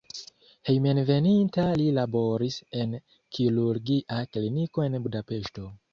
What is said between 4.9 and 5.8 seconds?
Budapeŝto.